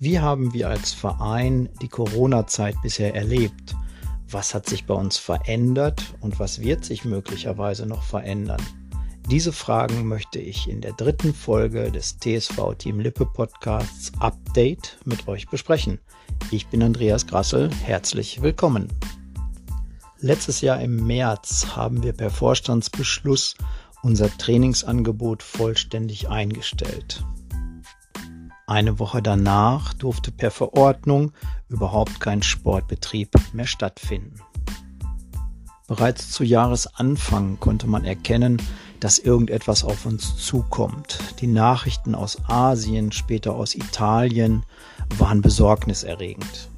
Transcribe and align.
Wie 0.00 0.20
haben 0.20 0.54
wir 0.54 0.68
als 0.68 0.92
Verein 0.92 1.68
die 1.82 1.88
Corona-Zeit 1.88 2.76
bisher 2.82 3.16
erlebt? 3.16 3.74
Was 4.30 4.54
hat 4.54 4.68
sich 4.68 4.86
bei 4.86 4.94
uns 4.94 5.16
verändert 5.16 6.14
und 6.20 6.38
was 6.38 6.60
wird 6.60 6.84
sich 6.84 7.04
möglicherweise 7.04 7.84
noch 7.84 8.04
verändern? 8.04 8.62
Diese 9.28 9.52
Fragen 9.52 10.06
möchte 10.06 10.38
ich 10.38 10.68
in 10.70 10.80
der 10.82 10.92
dritten 10.92 11.34
Folge 11.34 11.90
des 11.90 12.16
TSV 12.20 12.76
Team 12.78 13.00
Lippe 13.00 13.26
Podcasts 13.26 14.12
Update 14.20 14.98
mit 15.04 15.26
euch 15.26 15.48
besprechen. 15.48 15.98
Ich 16.52 16.68
bin 16.68 16.80
Andreas 16.84 17.26
Grassel, 17.26 17.68
herzlich 17.82 18.40
willkommen. 18.40 18.86
Letztes 20.20 20.60
Jahr 20.60 20.80
im 20.80 21.08
März 21.08 21.74
haben 21.74 22.04
wir 22.04 22.12
per 22.12 22.30
Vorstandsbeschluss 22.30 23.56
unser 24.04 24.30
Trainingsangebot 24.38 25.42
vollständig 25.42 26.28
eingestellt. 26.28 27.24
Eine 28.68 28.98
Woche 28.98 29.22
danach 29.22 29.94
durfte 29.94 30.30
per 30.30 30.50
Verordnung 30.50 31.32
überhaupt 31.70 32.20
kein 32.20 32.42
Sportbetrieb 32.42 33.30
mehr 33.54 33.66
stattfinden. 33.66 34.34
Bereits 35.86 36.30
zu 36.30 36.44
Jahresanfang 36.44 37.58
konnte 37.60 37.86
man 37.86 38.04
erkennen, 38.04 38.60
dass 39.00 39.18
irgendetwas 39.18 39.84
auf 39.84 40.04
uns 40.04 40.36
zukommt. 40.36 41.18
Die 41.40 41.46
Nachrichten 41.46 42.14
aus 42.14 42.36
Asien, 42.46 43.10
später 43.10 43.54
aus 43.54 43.74
Italien 43.74 44.66
waren 45.16 45.40
besorgniserregend. 45.40 46.68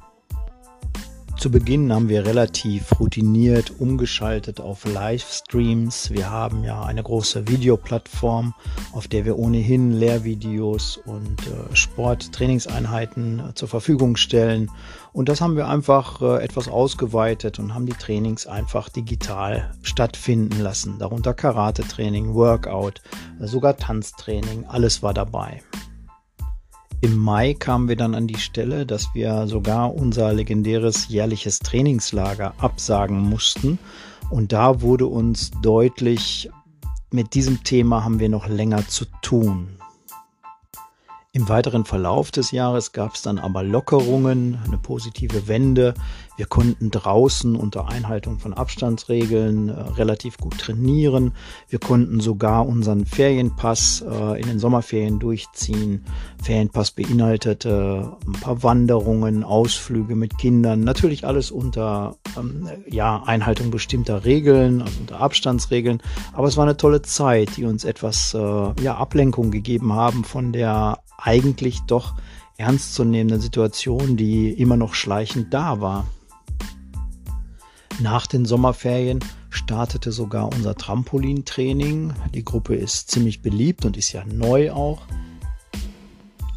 Zu 1.41 1.49
Beginn 1.49 1.91
haben 1.91 2.07
wir 2.07 2.23
relativ 2.23 2.99
routiniert 2.99 3.73
umgeschaltet 3.79 4.61
auf 4.61 4.85
Livestreams. 4.85 6.11
Wir 6.11 6.29
haben 6.29 6.63
ja 6.63 6.83
eine 6.83 7.01
große 7.01 7.47
Videoplattform, 7.47 8.53
auf 8.91 9.07
der 9.07 9.25
wir 9.25 9.39
ohnehin 9.39 9.91
Lehrvideos 9.91 10.97
und 10.97 11.41
äh, 11.47 11.75
Sporttrainingseinheiten 11.75 13.39
äh, 13.39 13.53
zur 13.55 13.69
Verfügung 13.69 14.17
stellen. 14.17 14.69
Und 15.13 15.29
das 15.29 15.41
haben 15.41 15.55
wir 15.55 15.67
einfach 15.67 16.21
äh, 16.21 16.43
etwas 16.43 16.67
ausgeweitet 16.67 17.57
und 17.57 17.73
haben 17.73 17.87
die 17.87 17.93
Trainings 17.93 18.45
einfach 18.45 18.89
digital 18.89 19.73
stattfinden 19.81 20.59
lassen. 20.59 20.99
Darunter 20.99 21.33
Karate-Training, 21.33 22.35
Workout, 22.35 23.01
äh, 23.39 23.47
sogar 23.47 23.77
Tanztraining, 23.77 24.65
alles 24.67 25.01
war 25.01 25.15
dabei. 25.15 25.63
Im 27.03 27.17
Mai 27.17 27.55
kamen 27.55 27.89
wir 27.89 27.95
dann 27.95 28.13
an 28.13 28.27
die 28.27 28.37
Stelle, 28.37 28.85
dass 28.85 29.15
wir 29.15 29.47
sogar 29.47 29.91
unser 29.91 30.33
legendäres 30.33 31.07
jährliches 31.07 31.57
Trainingslager 31.57 32.53
absagen 32.59 33.17
mussten. 33.19 33.79
Und 34.29 34.53
da 34.53 34.81
wurde 34.81 35.07
uns 35.07 35.49
deutlich, 35.63 36.51
mit 37.09 37.33
diesem 37.33 37.63
Thema 37.63 38.03
haben 38.03 38.19
wir 38.19 38.29
noch 38.29 38.47
länger 38.47 38.87
zu 38.87 39.05
tun. 39.23 39.79
Im 41.33 41.49
weiteren 41.49 41.85
Verlauf 41.85 42.29
des 42.29 42.51
Jahres 42.51 42.91
gab 42.91 43.15
es 43.15 43.23
dann 43.23 43.39
aber 43.39 43.63
Lockerungen, 43.63 44.59
eine 44.63 44.77
positive 44.77 45.47
Wende. 45.47 45.95
Wir 46.41 46.47
konnten 46.47 46.89
draußen 46.89 47.55
unter 47.55 47.87
Einhaltung 47.87 48.39
von 48.39 48.55
Abstandsregeln 48.55 49.69
äh, 49.69 49.73
relativ 49.73 50.37
gut 50.37 50.57
trainieren. 50.57 51.33
Wir 51.69 51.77
konnten 51.77 52.19
sogar 52.19 52.65
unseren 52.65 53.05
Ferienpass 53.05 54.01
äh, 54.01 54.41
in 54.41 54.47
den 54.47 54.57
Sommerferien 54.57 55.19
durchziehen. 55.19 56.03
Ferienpass 56.41 56.93
beinhaltete 56.93 58.17
ein 58.25 58.31
paar 58.31 58.63
Wanderungen, 58.63 59.43
Ausflüge 59.43 60.15
mit 60.15 60.39
Kindern, 60.39 60.83
natürlich 60.83 61.27
alles 61.27 61.51
unter 61.51 62.15
ähm, 62.35 62.67
ja, 62.89 63.21
Einhaltung 63.23 63.69
bestimmter 63.69 64.25
Regeln, 64.25 64.81
also 64.81 64.99
unter 64.99 65.21
Abstandsregeln. 65.21 66.01
Aber 66.33 66.47
es 66.47 66.57
war 66.57 66.63
eine 66.63 66.75
tolle 66.75 67.03
Zeit, 67.03 67.55
die 67.57 67.65
uns 67.65 67.85
etwas 67.85 68.33
äh, 68.33 68.39
ja, 68.81 68.95
Ablenkung 68.95 69.51
gegeben 69.51 69.93
haben 69.93 70.23
von 70.23 70.53
der 70.53 71.03
eigentlich 71.19 71.81
doch 71.81 72.15
ernstzunehmende 72.57 73.39
Situation, 73.39 74.17
die 74.17 74.49
immer 74.49 74.75
noch 74.75 74.95
schleichend 74.95 75.53
da 75.53 75.81
war. 75.81 76.07
Nach 77.99 78.25
den 78.25 78.45
Sommerferien 78.45 79.19
startete 79.49 80.11
sogar 80.11 80.47
unser 80.53 80.75
Trampolintraining. 80.75 82.13
Die 82.33 82.43
Gruppe 82.43 82.75
ist 82.75 83.11
ziemlich 83.11 83.41
beliebt 83.41 83.85
und 83.85 83.97
ist 83.97 84.11
ja 84.11 84.23
neu 84.25 84.71
auch, 84.71 85.01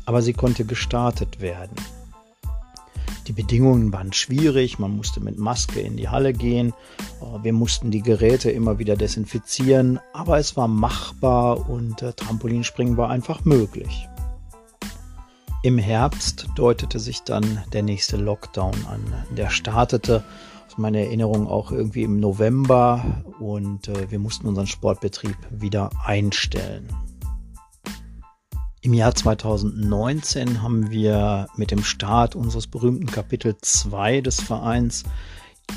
aber 0.06 0.22
sie 0.22 0.32
konnte 0.32 0.64
gestartet 0.64 1.40
werden. 1.40 1.76
Die 3.26 3.32
Bedingungen 3.32 3.92
waren 3.92 4.12
schwierig, 4.12 4.78
man 4.78 4.94
musste 4.94 5.20
mit 5.20 5.38
Maske 5.38 5.80
in 5.80 5.96
die 5.96 6.10
Halle 6.10 6.34
gehen, 6.34 6.74
wir 7.42 7.54
mussten 7.54 7.90
die 7.90 8.02
Geräte 8.02 8.50
immer 8.50 8.78
wieder 8.78 8.96
desinfizieren, 8.96 9.98
aber 10.12 10.38
es 10.38 10.58
war 10.58 10.68
machbar 10.68 11.70
und 11.70 11.98
Trampolinspringen 11.98 12.98
war 12.98 13.08
einfach 13.08 13.44
möglich. 13.46 14.08
Im 15.62 15.78
Herbst 15.78 16.48
deutete 16.54 16.98
sich 16.98 17.22
dann 17.22 17.64
der 17.72 17.82
nächste 17.82 18.18
Lockdown 18.18 18.74
an. 18.90 19.00
Der 19.34 19.48
startete 19.48 20.22
aus 20.74 20.78
meiner 20.78 20.98
Erinnerung 20.98 21.46
auch 21.46 21.70
irgendwie 21.70 22.02
im 22.02 22.18
November 22.18 23.22
und 23.38 23.86
äh, 23.86 24.10
wir 24.10 24.18
mussten 24.18 24.48
unseren 24.48 24.66
Sportbetrieb 24.66 25.36
wieder 25.50 25.90
einstellen. 26.04 26.88
Im 28.80 28.92
Jahr 28.92 29.14
2019 29.14 30.62
haben 30.62 30.90
wir 30.90 31.46
mit 31.56 31.70
dem 31.70 31.84
Start 31.84 32.34
unseres 32.34 32.66
berühmten 32.66 33.06
Kapitel 33.06 33.56
2 33.56 34.20
des 34.20 34.40
Vereins 34.40 35.04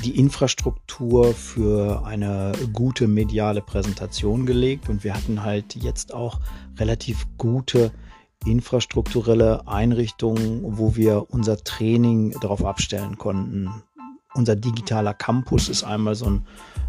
die 0.02 0.18
Infrastruktur 0.18 1.32
für 1.32 2.04
eine 2.04 2.52
gute 2.72 3.06
mediale 3.06 3.62
Präsentation 3.62 4.46
gelegt 4.46 4.88
und 4.88 5.04
wir 5.04 5.14
hatten 5.14 5.44
halt 5.44 5.76
jetzt 5.76 6.12
auch 6.12 6.40
relativ 6.76 7.24
gute 7.38 7.92
infrastrukturelle 8.44 9.68
Einrichtungen, 9.68 10.60
wo 10.64 10.96
wir 10.96 11.26
unser 11.30 11.56
Training 11.56 12.34
darauf 12.40 12.64
abstellen 12.64 13.16
konnten. 13.16 13.70
Unser 14.34 14.56
digitaler 14.56 15.14
Campus 15.14 15.68
ist 15.68 15.84
einmal 15.84 16.14
so 16.14 16.26
ein, 16.26 16.46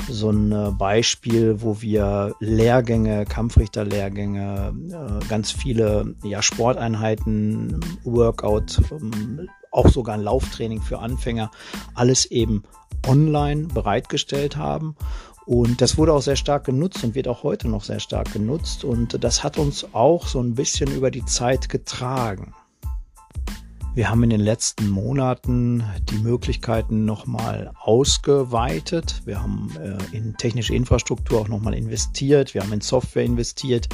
so 0.10 0.30
ein 0.30 0.52
äh, 0.52 0.72
Beispiel, 0.72 1.62
wo 1.62 1.82
wir 1.82 2.36
Lehrgänge, 2.40 3.26
Kampfrichterlehrgänge, 3.26 4.74
äh, 4.92 5.28
ganz 5.28 5.52
viele 5.52 6.16
ja, 6.24 6.42
Sporteinheiten, 6.42 7.80
Workout, 8.04 8.82
ähm, 8.92 9.48
auch 9.72 9.88
sogar 9.88 10.16
ein 10.16 10.22
Lauftraining 10.22 10.82
für 10.82 11.00
Anfänger, 11.00 11.52
alles 11.96 12.26
eben 12.26 12.64
online 13.08 13.68
bereitgestellt 13.68 14.58
haben 14.58 14.96
und 15.50 15.82
das 15.82 15.98
wurde 15.98 16.14
auch 16.14 16.22
sehr 16.22 16.36
stark 16.36 16.66
genutzt 16.66 17.04
und 17.04 17.16
wird 17.16 17.28
auch 17.28 17.42
heute 17.42 17.70
noch 17.70 17.84
sehr 17.84 18.00
stark 18.00 18.32
genutzt. 18.34 18.84
Und 18.84 19.24
das 19.24 19.44
hat 19.44 19.58
uns 19.58 19.96
auch 19.96 20.28
so 20.28 20.40
ein 20.40 20.54
bisschen 20.54 20.92
über 20.92 21.10
die 21.10 21.26
Zeit 21.26 21.70
getragen. 21.70 22.54
Wir 24.00 24.10
haben 24.10 24.24
in 24.24 24.30
den 24.30 24.40
letzten 24.40 24.90
Monaten 24.90 25.84
die 26.10 26.20
Möglichkeiten 26.20 27.04
nochmal 27.04 27.74
ausgeweitet. 27.78 29.22
Wir 29.26 29.44
haben 29.44 29.74
äh, 29.78 30.16
in 30.16 30.38
technische 30.38 30.74
Infrastruktur 30.74 31.42
auch 31.42 31.50
nochmal 31.50 31.74
investiert. 31.74 32.54
Wir 32.54 32.62
haben 32.62 32.72
in 32.72 32.80
Software 32.80 33.26
investiert 33.26 33.90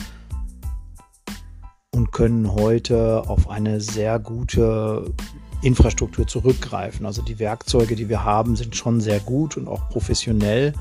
und 1.89 2.11
können 2.11 2.53
heute 2.53 3.23
auf 3.27 3.49
eine 3.49 3.81
sehr 3.81 4.19
gute 4.19 5.11
Infrastruktur 5.63 6.27
zurückgreifen. 6.27 7.07
Also 7.07 7.23
die 7.23 7.39
Werkzeuge, 7.39 7.95
die 7.95 8.07
wir 8.07 8.23
haben, 8.23 8.55
sind 8.55 8.75
schon 8.75 9.01
sehr 9.01 9.19
gut 9.19 9.57
und 9.57 9.67
auch 9.67 9.89
professionell. 9.89 10.73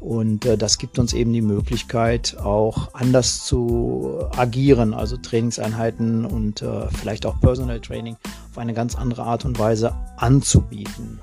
Und 0.00 0.44
äh, 0.44 0.56
das 0.56 0.78
gibt 0.78 0.98
uns 0.98 1.12
eben 1.12 1.32
die 1.32 1.42
Möglichkeit, 1.42 2.36
auch 2.38 2.94
anders 2.94 3.44
zu 3.44 4.26
agieren, 4.36 4.94
also 4.94 5.16
Trainingseinheiten 5.16 6.24
und 6.24 6.62
äh, 6.62 6.88
vielleicht 6.88 7.26
auch 7.26 7.40
Personal 7.40 7.80
Training 7.80 8.16
auf 8.50 8.58
eine 8.58 8.74
ganz 8.74 8.94
andere 8.94 9.22
Art 9.22 9.44
und 9.44 9.58
Weise 9.58 9.94
anzubieten. 10.16 11.20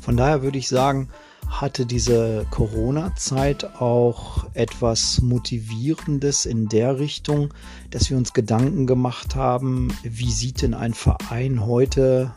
Von 0.00 0.16
daher 0.16 0.42
würde 0.42 0.58
ich 0.58 0.68
sagen, 0.68 1.08
hatte 1.48 1.86
diese 1.86 2.46
Corona-Zeit 2.50 3.80
auch 3.80 4.46
etwas 4.54 5.20
Motivierendes 5.22 6.46
in 6.46 6.68
der 6.68 6.98
Richtung, 6.98 7.52
dass 7.90 8.10
wir 8.10 8.16
uns 8.16 8.32
Gedanken 8.32 8.86
gemacht 8.86 9.36
haben, 9.36 9.92
wie 10.02 10.30
sieht 10.30 10.62
denn 10.62 10.74
ein 10.74 10.94
Verein 10.94 11.66
heute 11.66 12.32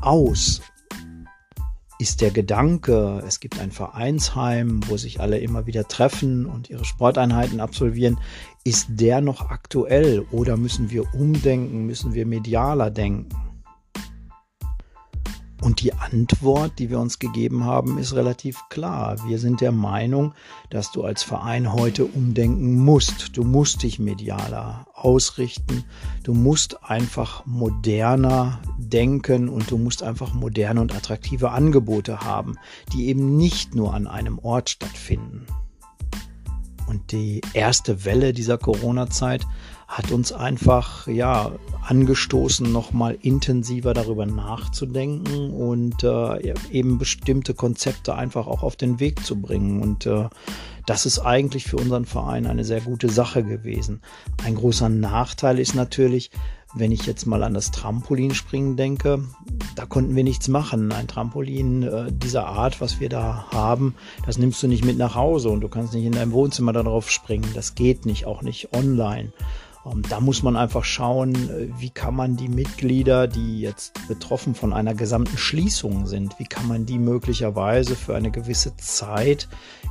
aus? 0.00 0.62
Ist 1.98 2.20
der 2.20 2.30
Gedanke, 2.30 3.22
es 3.26 3.40
gibt 3.40 3.58
ein 3.58 3.70
Vereinsheim, 3.70 4.80
wo 4.88 4.96
sich 4.96 5.20
alle 5.20 5.38
immer 5.38 5.66
wieder 5.66 5.88
treffen 5.88 6.46
und 6.46 6.68
ihre 6.68 6.84
Sporteinheiten 6.84 7.60
absolvieren, 7.60 8.18
ist 8.64 8.86
der 8.90 9.20
noch 9.20 9.48
aktuell 9.48 10.26
oder 10.30 10.56
müssen 10.56 10.90
wir 10.90 11.14
umdenken, 11.14 11.86
müssen 11.86 12.12
wir 12.14 12.26
medialer 12.26 12.90
denken? 12.90 13.45
Und 15.66 15.80
die 15.80 15.94
Antwort, 15.94 16.78
die 16.78 16.90
wir 16.90 17.00
uns 17.00 17.18
gegeben 17.18 17.64
haben, 17.64 17.98
ist 17.98 18.14
relativ 18.14 18.68
klar. 18.68 19.16
Wir 19.26 19.40
sind 19.40 19.60
der 19.60 19.72
Meinung, 19.72 20.32
dass 20.70 20.92
du 20.92 21.02
als 21.02 21.24
Verein 21.24 21.72
heute 21.72 22.04
umdenken 22.04 22.76
musst. 22.84 23.36
Du 23.36 23.42
musst 23.42 23.82
dich 23.82 23.98
medialer 23.98 24.86
ausrichten. 24.94 25.82
Du 26.22 26.34
musst 26.34 26.84
einfach 26.84 27.44
moderner 27.46 28.60
denken 28.78 29.48
und 29.48 29.68
du 29.68 29.76
musst 29.76 30.04
einfach 30.04 30.34
moderne 30.34 30.80
und 30.80 30.94
attraktive 30.94 31.50
Angebote 31.50 32.20
haben, 32.20 32.54
die 32.92 33.08
eben 33.08 33.36
nicht 33.36 33.74
nur 33.74 33.92
an 33.92 34.06
einem 34.06 34.38
Ort 34.38 34.70
stattfinden. 34.70 35.46
Und 36.86 37.10
die 37.10 37.40
erste 37.54 38.04
Welle 38.04 38.32
dieser 38.32 38.56
Corona-Zeit 38.56 39.44
hat 39.88 40.10
uns 40.10 40.32
einfach 40.32 41.06
ja 41.06 41.52
angestoßen, 41.86 42.70
nochmal 42.70 43.16
intensiver 43.22 43.94
darüber 43.94 44.26
nachzudenken 44.26 45.50
und 45.50 46.02
äh, 46.02 46.54
eben 46.70 46.98
bestimmte 46.98 47.54
Konzepte 47.54 48.14
einfach 48.14 48.48
auch 48.48 48.62
auf 48.62 48.74
den 48.74 48.98
Weg 48.98 49.24
zu 49.24 49.40
bringen. 49.40 49.80
Und 49.80 50.06
äh, 50.06 50.28
das 50.86 51.06
ist 51.06 51.20
eigentlich 51.20 51.64
für 51.64 51.76
unseren 51.76 52.04
Verein 52.04 52.46
eine 52.46 52.64
sehr 52.64 52.80
gute 52.80 53.08
Sache 53.08 53.44
gewesen. 53.44 54.00
Ein 54.44 54.56
großer 54.56 54.88
Nachteil 54.88 55.58
ist 55.60 55.74
natürlich, 55.74 56.30
wenn 56.74 56.92
ich 56.92 57.06
jetzt 57.06 57.26
mal 57.26 57.42
an 57.44 57.54
das 57.54 57.70
Trampolinspringen 57.70 58.76
denke, 58.76 59.24
da 59.76 59.86
konnten 59.86 60.16
wir 60.16 60.24
nichts 60.24 60.48
machen. 60.48 60.92
Ein 60.92 61.06
Trampolin 61.06 61.84
äh, 61.84 62.12
dieser 62.12 62.46
Art, 62.46 62.80
was 62.80 62.98
wir 62.98 63.08
da 63.08 63.46
haben, 63.52 63.94
das 64.26 64.36
nimmst 64.36 64.62
du 64.62 64.68
nicht 64.68 64.84
mit 64.84 64.98
nach 64.98 65.14
Hause 65.14 65.48
und 65.48 65.60
du 65.60 65.68
kannst 65.68 65.94
nicht 65.94 66.04
in 66.04 66.12
deinem 66.12 66.32
Wohnzimmer 66.32 66.72
darauf 66.72 67.10
springen. 67.10 67.48
Das 67.54 67.76
geht 67.76 68.04
nicht, 68.04 68.26
auch 68.26 68.42
nicht 68.42 68.74
online. 68.74 69.32
Ähm, 69.86 70.02
da 70.08 70.20
muss 70.20 70.42
man 70.42 70.56
einfach 70.56 70.84
schauen, 70.84 71.34
äh, 71.34 71.68
wie 71.78 71.90
kann 71.90 72.14
man 72.14 72.36
die 72.36 72.48
Mitglieder, 72.48 73.26
die 73.26 73.60
jetzt 73.60 73.94
betroffen 74.08 74.54
von 74.54 74.72
einer 74.72 74.94
gesamten 74.94 75.38
Schließung 75.38 76.06
sind, 76.06 76.38
wie 76.38 76.46
kann 76.46 76.66
man 76.66 76.86
die 76.86 76.98
möglicherweise 76.98 77.96
für 77.96 78.14
eine 78.16 78.30
gewisse 78.30 78.76
Zeit 78.76 79.48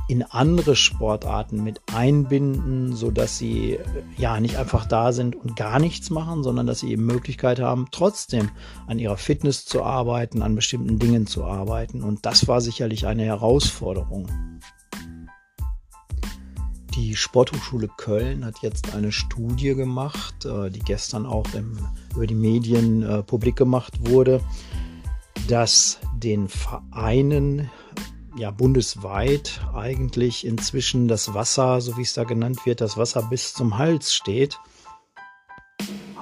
in 0.08 0.22
andere 0.22 0.76
Sportarten 0.76 1.64
mit 1.64 1.80
einbinden, 1.92 2.94
so 2.94 3.10
dass 3.10 3.38
sie 3.38 3.74
äh, 3.74 3.80
ja 4.16 4.40
nicht 4.40 4.56
einfach 4.56 4.86
da 4.86 5.12
sind 5.12 5.36
und 5.36 5.56
gar 5.56 5.78
nichts 5.78 6.10
machen, 6.10 6.42
sondern 6.42 6.66
dass 6.66 6.80
sie 6.80 6.90
eben 6.90 7.06
Möglichkeit 7.06 7.60
haben, 7.60 7.86
trotzdem 7.90 8.50
an 8.86 8.98
ihrer 8.98 9.16
Fitness 9.16 9.64
zu 9.64 9.82
arbeiten, 9.82 10.42
an 10.42 10.54
bestimmten 10.54 10.98
Dingen 10.98 11.26
zu 11.26 11.44
arbeiten. 11.44 12.02
Und 12.02 12.26
das 12.26 12.48
war 12.48 12.60
sicherlich 12.60 13.06
eine 13.06 13.24
Herausforderung. 13.24 14.28
Die 16.96 17.14
Sporthochschule 17.14 17.88
Köln 17.98 18.42
hat 18.42 18.62
jetzt 18.62 18.94
eine 18.94 19.12
Studie 19.12 19.74
gemacht, 19.74 20.46
äh, 20.46 20.70
die 20.70 20.78
gestern 20.78 21.26
auch 21.26 21.46
im, 21.52 21.78
über 22.14 22.26
die 22.26 22.34
Medien 22.34 23.02
äh, 23.02 23.22
publik 23.22 23.56
gemacht 23.56 23.92
wurde, 24.08 24.40
dass 25.46 25.98
den 26.14 26.48
Vereinen 26.48 27.70
ja 28.38 28.50
bundesweit 28.50 29.60
eigentlich 29.74 30.46
inzwischen 30.46 31.06
das 31.06 31.34
Wasser, 31.34 31.82
so 31.82 31.98
wie 31.98 32.02
es 32.02 32.14
da 32.14 32.24
genannt 32.24 32.64
wird, 32.64 32.80
das 32.80 32.96
Wasser 32.96 33.22
bis 33.24 33.52
zum 33.52 33.76
Hals 33.76 34.14
steht. 34.14 34.58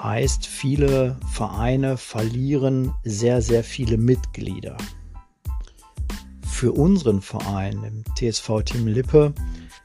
Heißt, 0.03 0.45
viele 0.45 1.17
Vereine 1.31 1.97
verlieren 1.97 2.93
sehr, 3.05 3.43
sehr 3.43 3.63
viele 3.63 3.97
Mitglieder. 3.97 4.77
Für 6.45 6.73
unseren 6.73 7.23
Verein, 7.23 7.85
im 7.85 8.05
TSV 8.17 8.63
Team 8.65 8.89
Lippe, 8.89 9.33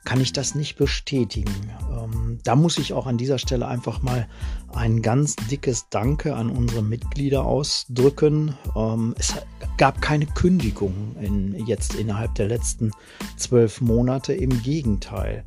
kann 0.09 0.21
ich 0.21 0.33
das 0.33 0.55
nicht 0.55 0.75
bestätigen. 0.75 1.53
Ähm, 1.91 2.28
da 2.43 2.55
muss 2.55 2.77
ich 2.77 2.93
auch 2.93 3.07
an 3.07 3.17
dieser 3.17 3.37
Stelle 3.37 3.67
einfach 3.67 4.01
mal 4.01 4.27
ein 4.73 5.01
ganz 5.01 5.35
dickes 5.35 5.87
Danke 5.89 6.35
an 6.35 6.49
unsere 6.49 6.83
Mitglieder 6.83 7.45
ausdrücken. 7.45 8.55
Ähm, 8.75 9.15
es 9.17 9.35
gab 9.77 10.01
keine 10.01 10.25
Kündigung 10.25 11.15
in, 11.19 11.65
jetzt 11.65 11.95
innerhalb 11.95 12.35
der 12.35 12.47
letzten 12.47 12.91
zwölf 13.37 13.81
Monate. 13.81 14.33
Im 14.33 14.61
Gegenteil. 14.61 15.43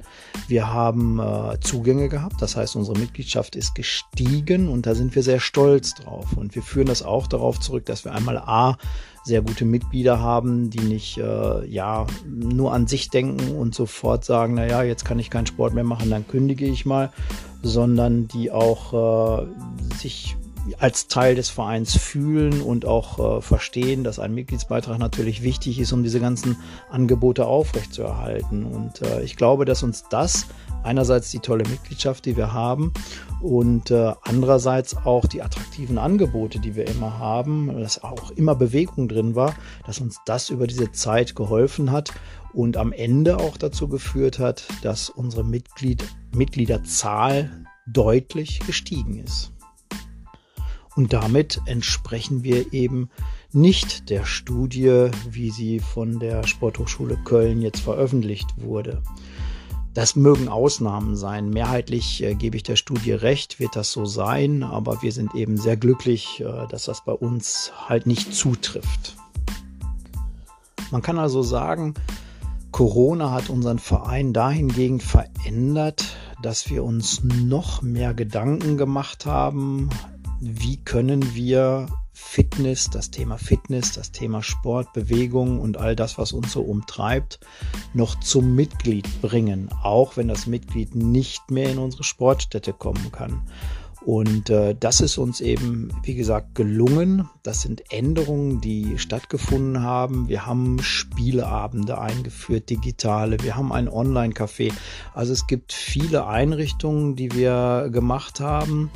Wir 0.49 0.73
haben 0.73 1.21
äh, 1.21 1.59
Zugänge 1.61 2.09
gehabt, 2.09 2.41
das 2.41 2.57
heißt, 2.57 2.77
unsere 2.77 2.99
Mitgliedschaft 2.99 3.57
ist 3.57 3.75
gestiegen 3.75 4.69
und 4.69 4.87
da 4.87 4.95
sind 4.95 5.15
wir 5.15 5.23
sehr 5.23 5.41
stolz 5.41 5.95
drauf. 5.95 6.37
Und 6.37 6.55
wir 6.55 6.63
führen 6.63 6.87
das 6.87 7.03
auch 7.03 7.27
darauf 7.27 7.61
zurück, 7.61 7.87
dass 7.87 8.05
wir 8.05 8.13
einmal 8.13 8.39
A 8.39 8.77
sehr 9.25 9.43
gute 9.43 9.65
Mitglieder 9.65 10.19
haben, 10.21 10.71
die 10.71 10.81
nicht 10.81 11.19
äh, 11.19 11.65
ja 11.67 12.07
nur 12.27 12.73
an 12.73 12.87
sich 12.87 13.09
denken 13.09 13.57
und 13.57 13.75
sofort 13.75 14.25
sagen, 14.25 14.55
naja, 14.55 14.83
jetzt 14.83 15.05
kann 15.05 15.19
ich 15.19 15.31
keinen 15.31 15.47
Sport 15.47 15.75
mehr 15.75 15.85
machen, 15.85 16.11
dann 16.11 16.27
kündige 16.27 16.67
ich 16.67 16.82
mal, 16.87 17.11
sondern 17.63 18.29
die 18.29 18.51
auch 18.51 19.43
äh, 19.43 19.47
sich 19.97 20.37
als 20.79 21.09
Teil 21.09 21.35
des 21.35 21.51
Vereins 21.51 21.97
fühlen 21.97 22.63
und 22.63 22.87
auch 22.87 23.39
äh, 23.39 23.41
verstehen, 23.41 24.05
dass 24.05 24.19
ein 24.19 24.35
Mitgliedsbeitrag 24.35 24.99
natürlich 24.99 25.43
wichtig 25.43 25.79
ist, 25.79 25.93
um 25.93 26.03
diese 26.03 26.21
ganzen 26.21 26.57
Angebote 26.91 27.47
aufrechtzuerhalten. 27.47 28.65
Und 28.65 29.03
äh, 29.03 29.23
ich 29.23 29.37
glaube, 29.37 29.65
dass 29.65 29.83
uns 29.83 30.05
das 30.09 30.47
einerseits 30.83 31.31
die 31.31 31.41
tolle 31.41 31.65
Mitgliedschaft, 31.69 32.25
die 32.27 32.37
wir 32.37 32.53
haben 32.53 32.93
und 33.41 33.91
äh, 33.91 34.13
andererseits 34.23 34.97
auch 34.97 35.27
die 35.27 35.43
attraktiven 35.43 35.99
Angebote, 35.99 36.59
die 36.59 36.75
wir 36.75 36.87
immer 36.87 37.19
haben, 37.19 37.81
dass 37.81 38.03
auch 38.03 38.31
immer 38.33 38.55
Bewegung 38.55 39.09
drin 39.09 39.35
war, 39.35 39.55
dass 39.87 40.01
uns 40.01 40.21
das 40.27 40.51
über 40.51 40.67
diese 40.67 40.93
Zeit 40.93 41.35
geholfen 41.35 41.91
hat 41.91 42.13
und 42.53 42.77
am 42.77 42.93
Ende 42.93 43.39
auch 43.39 43.57
dazu 43.57 43.89
geführt 43.89 44.39
hat, 44.39 44.67
dass 44.83 45.09
unsere 45.09 45.45
Mitglied 45.45 46.05
Mitgliederzahl 46.35 47.65
deutlich 47.87 48.61
gestiegen 48.61 49.19
ist. 49.19 49.53
Und 50.95 51.13
damit 51.13 51.61
entsprechen 51.65 52.45
wir 52.45 52.73
eben 52.73 53.09
nicht 53.53 54.11
der 54.11 54.25
Studie, 54.25 55.11
wie 55.31 55.51
sie 55.51 55.81
von 55.81 56.19
der 56.19 56.47
Sporthochschule 56.47 57.17
Köln 57.25 57.63
jetzt 57.63 57.81
veröffentlicht 57.81 58.49
wurde. 58.57 59.03
Das 59.95 60.17
mögen 60.17 60.49
Ausnahmen 60.49 61.17
sein. 61.17 61.51
Mehrheitlich 61.51 62.23
äh, 62.23 62.35
gebe 62.35 62.57
ich 62.57 62.63
der 62.63 62.77
Studie 62.77 63.13
recht, 63.13 63.61
wird 63.61 63.77
das 63.77 63.93
so 63.93 64.07
sein, 64.07 64.63
aber 64.63 65.03
wir 65.03 65.13
sind 65.13 65.35
eben 65.35 65.59
sehr 65.59 65.77
glücklich, 65.77 66.41
äh, 66.41 66.67
dass 66.69 66.85
das 66.85 67.05
bei 67.05 67.13
uns 67.13 67.73
halt 67.89 68.07
nicht 68.07 68.33
zutrifft. 68.35 69.17
Man 70.91 71.03
kann 71.03 71.19
also 71.19 71.43
sagen, 71.43 71.95
Corona 72.71 73.33
hat 73.33 73.51
unseren 73.51 73.79
Verein 73.79 74.33
dahingehend 74.33 75.03
verändert, 75.03 76.17
dass 76.43 76.71
wir 76.71 76.85
uns 76.85 77.23
noch 77.23 77.83
mehr 77.83 78.15
Gedanken 78.15 78.79
gemacht 78.79 79.27
haben, 79.27 79.91
wie 80.45 80.77
können 80.79 81.37
wir 81.37 81.87
Fitness, 82.13 82.91
das 82.91 83.13
Thema 83.13 83.39
Fitness, 83.39 83.93
das 83.93 84.11
Thema 84.11 84.43
Sport, 84.43 84.93
Bewegung 84.93 85.61
und 85.61 85.77
all 85.77 85.95
das, 85.95 86.19
was 86.19 86.33
uns 86.33 86.53
so 86.53 86.63
umtreibt, 86.63 87.39
noch 87.95 88.19
zum 88.19 88.57
Mitglied 88.57 89.09
bringen, 89.23 89.69
auch 89.85 90.17
wenn 90.17 90.27
das 90.27 90.49
Mitglied 90.49 90.97
nicht 90.97 91.51
mehr 91.53 91.71
in 91.71 91.79
unsere 91.79 92.03
Sportstätte 92.03 92.73
kommen 92.73 93.13
kann. 93.13 93.43
Und 94.05 94.51
äh, 94.51 94.75
das 94.79 95.01
ist 95.01 95.17
uns 95.17 95.41
eben, 95.41 95.93
wie 96.03 96.15
gesagt, 96.15 96.57
gelungen. 96.57 97.29
Das 97.45 97.63
sind 97.63 97.93
Änderungen, 97.93 98.61
die 98.61 98.99
stattgefunden 98.99 99.83
haben. 99.83 100.29
Wir 100.29 100.45
haben 100.45 100.83
Spieleabende 100.83 102.01
eingeführt, 102.01 102.69
digitale. 102.69 103.37
Wir 103.43 103.55
haben 103.55 103.73
ein 103.73 103.89
Online-Café. 103.89 104.73
Also 105.15 105.33
es 105.33 105.47
gibt 105.47 105.73
viele 105.73 106.27
Einrichtungen, 106.27 107.15
die 107.15 107.33
wir 107.33 107.91
gemacht 107.93 108.41
haben, 108.41 108.91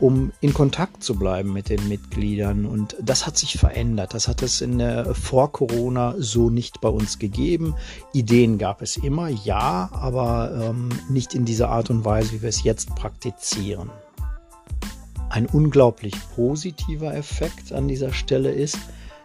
um 0.00 0.32
in 0.40 0.54
Kontakt 0.54 1.02
zu 1.02 1.16
bleiben 1.16 1.52
mit 1.52 1.68
den 1.68 1.88
Mitgliedern. 1.88 2.66
Und 2.66 2.96
das 3.00 3.26
hat 3.26 3.36
sich 3.36 3.58
verändert. 3.58 4.14
Das 4.14 4.28
hat 4.28 4.42
es 4.42 4.60
in 4.60 4.78
der, 4.78 5.14
vor 5.14 5.52
Corona 5.52 6.14
so 6.18 6.50
nicht 6.50 6.80
bei 6.80 6.88
uns 6.88 7.18
gegeben. 7.18 7.74
Ideen 8.12 8.58
gab 8.58 8.82
es 8.82 8.96
immer, 8.96 9.28
ja, 9.28 9.88
aber 9.92 10.70
ähm, 10.70 10.88
nicht 11.08 11.34
in 11.34 11.44
dieser 11.44 11.70
Art 11.70 11.90
und 11.90 12.04
Weise, 12.04 12.32
wie 12.32 12.42
wir 12.42 12.48
es 12.48 12.62
jetzt 12.62 12.94
praktizieren. 12.94 13.90
Ein 15.30 15.46
unglaublich 15.46 16.14
positiver 16.34 17.14
Effekt 17.14 17.72
an 17.72 17.86
dieser 17.86 18.12
Stelle 18.12 18.50
ist, 18.50 18.78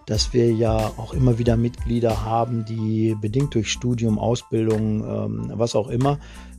dass 0.06 0.34
wir 0.34 0.52
ja 0.52 0.92
auch 0.98 1.14
immer 1.14 1.40
wieder 1.40 1.56
Mitglieder 1.56 2.26
haben, 2.26 2.66
die 2.66 3.16
bedingt 3.20 3.56
durch 3.56 3.72
Studium, 3.72 4.20
Ausbildung, 4.20 5.04
ähm, 5.04 5.52
was 5.56 5.76
auch 5.76 5.88
immer, 5.88 6.14
äh, 6.14 6.53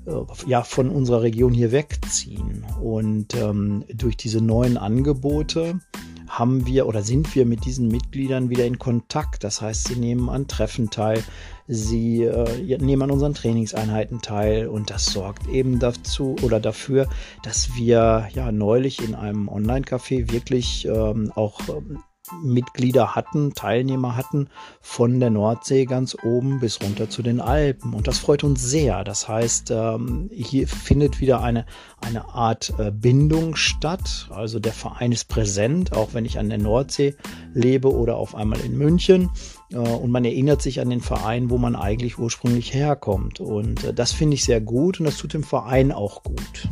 ja 0.47 0.63
von 0.63 0.91
unserer 0.91 1.23
Region 1.23 1.53
hier 1.53 1.73
wegziehen. 1.73 2.65
Und 2.81 3.35
ähm, 3.35 3.85
durch 3.95 4.17
diese 4.17 4.41
neuen 4.41 4.77
Angebote 4.77 5.81
haben 6.29 6.67
wir 6.67 6.87
oder 6.87 7.03
sind 7.03 7.35
wir 7.35 7.47
mit 7.47 7.65
diesen 7.65 7.89
Mitgliedern 7.89 8.51
wieder 8.51 8.65
in 8.65 8.79
Kontakt. 8.79 9.45
Das 9.45 9.61
heißt, 9.61 9.89
sie 9.89 9.97
nehmen 9.97 10.29
an 10.29 10.49
Treffen 10.49 10.91
teil, 10.91 11.23
sie 11.69 12.25
äh, 12.25 12.79
nehmen 12.79 13.03
an 13.03 13.11
unseren 13.11 13.35
Trainingseinheiten 13.35 14.21
teil 14.21 14.67
und 14.67 14.91
das 14.91 15.07
sorgt 15.07 15.47
eben 15.49 15.79
dazu 15.79 16.37
oder 16.43 16.61
dafür, 16.61 17.09
dass 17.43 17.77
wir 17.77 18.29
ja 18.33 18.53
neulich 18.53 19.03
in 19.03 19.15
einem 19.15 19.49
Online-Café 19.49 20.33
wirklich 20.33 20.87
ähm, 20.87 21.31
auch 21.35 21.61
ähm, 21.69 22.03
Mitglieder 22.43 23.15
hatten, 23.15 23.55
Teilnehmer 23.55 24.17
hatten 24.17 24.49
von 24.81 25.21
der 25.21 25.31
Nordsee 25.31 25.85
ganz 25.85 26.17
oben 26.23 26.61
bis 26.61 26.81
runter 26.83 27.09
zu 27.09 27.23
den 27.23 27.41
Alpen. 27.41 27.95
Und 27.95 28.09
das 28.09 28.19
freut 28.19 28.45
uns 28.45 28.63
sehr. 28.63 29.05
Das 29.05 29.29
heißt, 29.29 29.71
ähm, 29.71 30.31
hier 30.33 30.69
findet 30.69 31.21
wieder 31.21 31.43
eine, 31.43 31.67
eine 32.01 32.29
Art 32.35 32.73
äh, 32.79 32.91
Bindung 32.91 33.57
statt. 33.57 34.29
Also 34.31 34.59
der 34.59 34.73
Verein 34.73 35.13
ist 35.13 35.29
präsent, 35.29 35.93
auch 35.93 36.15
wenn 36.15 36.25
ich 36.25 36.39
an 36.39 36.49
der 36.49 36.59
Nordsee 36.59 37.15
lebe 37.53 37.93
oder 37.93 38.17
auf 38.17 38.35
einmal 38.35 38.61
in 38.61 38.77
München. 38.77 39.31
Äh, 39.71 39.79
und 39.79 40.11
man 40.11 40.25
erinnert 40.25 40.63
sich 40.63 40.81
an 40.81 40.91
den 40.91 41.01
Verein, 41.01 41.51
wo 41.51 41.59
man 41.59 41.77
eigentlich 41.77 42.19
ursprünglich 42.19 42.75
herkommt. 42.75 43.41
Und 43.41 43.85
äh, 43.85 43.95
das 43.95 44.13
finde 44.13 44.35
ich 44.35 44.45
sehr 44.45 44.61
gut 44.61 45.01
und 45.01 45.07
das 45.07 45.19
tut 45.19 45.35
dem 45.35 45.45
Verein 45.45 45.93
auch 45.93 46.23
gut. 46.23 46.69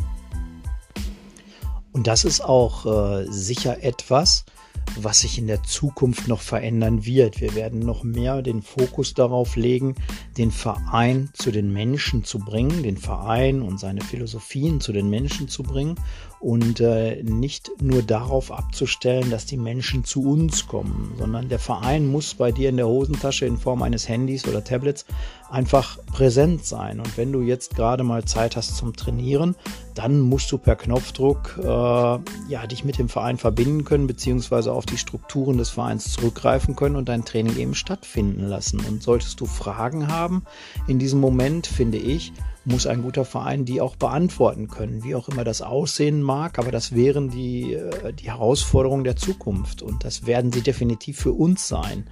Und 1.93 2.07
das 2.07 2.25
ist 2.25 2.43
auch 2.43 3.23
sicher 3.29 3.85
etwas, 3.85 4.47
was 4.97 5.21
sich 5.21 5.39
in 5.39 5.47
der 5.47 5.63
Zukunft 5.63 6.29
noch 6.29 6.41
verändern 6.41 7.05
wird. 7.05 7.41
Wir 7.41 7.55
werden 7.55 7.81
noch 7.81 8.03
mehr 8.05 8.43
den 8.43 8.63
Fokus 8.63 9.15
darauf 9.15 9.57
legen, 9.57 9.95
den 10.39 10.51
Verein 10.51 11.31
zu 11.33 11.51
den 11.51 11.73
Menschen 11.73 12.25
zu 12.25 12.39
bringen, 12.39 12.83
den 12.83 12.97
Verein 12.97 13.63
und 13.63 13.79
seine 13.79 14.03
Philosophien 14.03 14.81
zu 14.81 14.93
den 14.93 15.09
Menschen 15.09 15.49
zu 15.49 15.63
bringen 15.63 15.97
und 16.43 16.81
äh, 16.81 17.23
nicht 17.23 17.71
nur 17.81 18.03
darauf 18.03 18.51
abzustellen, 18.51 19.31
dass 19.31 19.47
die 19.47 19.57
Menschen 19.57 20.05
zu 20.05 20.23
uns 20.23 20.67
kommen, 20.67 21.15
sondern 21.17 21.49
der 21.49 21.61
Verein 21.61 22.09
muss 22.09 22.35
bei 22.35 22.51
dir 22.51 22.69
in 22.69 22.77
der 22.77 22.89
Hosentasche 22.89 23.47
in 23.47 23.59
Form 23.59 23.83
eines 23.83 24.09
Handys 24.09 24.47
oder 24.49 24.65
Tablets 24.65 25.07
einfach 25.51 25.99
präsent 26.07 26.65
sein. 26.65 26.99
Und 26.99 27.17
wenn 27.17 27.31
du 27.31 27.43
jetzt 27.43 27.77
gerade 27.77 28.03
mal 28.03 28.25
Zeit 28.25 28.57
hast 28.57 28.77
zum 28.77 28.97
Trainieren, 28.97 29.55
dann 29.95 30.19
musst 30.21 30.51
du 30.51 30.59
per 30.59 30.75
Knopfdruck 30.75 31.61
äh, 31.63 31.67
ja, 31.67 32.67
dich 32.69 32.85
mit 32.85 32.99
dem 32.99 33.09
Verein 33.09 33.39
verbinden 33.39 33.85
können, 33.85 34.09
beziehungsweise 34.09 34.73
auf 34.73 34.85
die 34.85 34.99
Strukturen 34.99 35.59
des 35.59 35.71
Vereins 35.71 36.13
zurückgreifen 36.13 36.75
können 36.75 36.97
und 36.97 37.09
dein 37.09 37.25
Training 37.25 37.57
eben 37.57 37.75
stattfinden 37.77 38.49
lassen. 38.49 38.81
Und 38.81 39.03
solltest 39.03 39.41
du 39.41 39.47
Fragen 39.47 40.09
haben 40.09 40.43
in 40.89 40.99
diesem 40.99 41.21
Moment, 41.21 41.69
finde 41.69 41.99
ich, 41.99 42.33
muss 42.65 42.87
ein 42.87 43.03
guter 43.03 43.25
Verein 43.25 43.65
die 43.65 43.81
auch 43.81 43.97
beantworten 43.97 44.69
können, 44.69 45.03
wie 45.03 45.15
auch 45.15 45.29
immer 45.29 45.45
das 45.45 45.63
aussehen 45.63 46.23
mag. 46.23 46.59
Aber 46.59 46.71
das 46.71 46.95
wären 46.95 47.31
die, 47.31 47.75
äh, 47.75 48.13
die 48.13 48.31
Herausforderungen 48.31 49.05
der 49.05 49.17
Zukunft 49.17 49.83
und 49.83 50.05
das 50.05 50.27
werden 50.27 50.53
sie 50.53 50.63
definitiv 50.63 51.19
für 51.19 51.33
uns 51.33 51.67
sein, 51.69 52.07